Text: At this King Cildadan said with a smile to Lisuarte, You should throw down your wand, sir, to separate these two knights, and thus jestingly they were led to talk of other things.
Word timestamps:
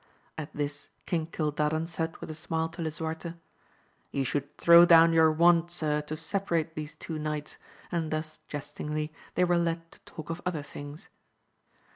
At 0.35 0.51
this 0.51 0.89
King 1.05 1.27
Cildadan 1.27 1.85
said 1.85 2.17
with 2.17 2.31
a 2.31 2.33
smile 2.33 2.69
to 2.69 2.81
Lisuarte, 2.81 3.35
You 4.11 4.25
should 4.25 4.57
throw 4.57 4.83
down 4.83 5.13
your 5.13 5.31
wand, 5.31 5.69
sir, 5.69 6.01
to 6.01 6.15
separate 6.15 6.73
these 6.73 6.95
two 6.95 7.19
knights, 7.19 7.59
and 7.91 8.09
thus 8.09 8.39
jestingly 8.47 9.13
they 9.35 9.43
were 9.43 9.59
led 9.59 9.91
to 9.91 9.99
talk 10.05 10.31
of 10.31 10.41
other 10.43 10.63
things. 10.63 11.09